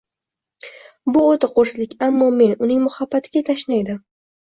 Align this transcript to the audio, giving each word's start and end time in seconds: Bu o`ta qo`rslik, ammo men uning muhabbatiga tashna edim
Bu 1.17 1.21
o`ta 1.33 1.49
qo`rslik, 1.51 1.93
ammo 2.07 2.29
men 2.39 2.55
uning 2.69 2.81
muhabbatiga 2.87 3.45
tashna 3.51 3.79
edim 3.83 4.01